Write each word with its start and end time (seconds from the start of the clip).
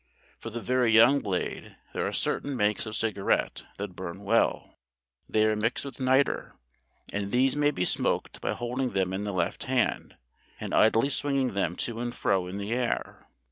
For 0.39 0.49
the 0.49 0.61
very 0.61 0.89
young 0.91 1.19
Blade 1.19 1.77
there 1.93 2.07
are 2.07 2.11
certain 2.11 2.57
makes 2.57 2.87
of 2.87 2.95
cigarette 2.97 3.65
that 3.77 3.95
burn 3.95 4.23
well 4.23 4.79
they 5.29 5.45
are 5.45 5.55
mixed 5.55 5.85
with 5.85 5.99
nitre 5.99 6.53
and 7.13 7.31
these 7.31 7.55
may 7.55 7.69
be 7.69 7.85
smoked 7.85 8.41
by 8.41 8.53
holding 8.53 8.93
them 8.93 9.13
in 9.13 9.25
the 9.25 9.31
left 9.31 9.65
hand 9.65 10.15
and 10.59 10.73
idly 10.73 11.09
swinging 11.09 11.53
them 11.53 11.75
to 11.75 11.99
and 11.99 12.15
fro 12.15 12.47
in 12.47 12.57
the 12.57 12.73
air. 12.73 13.27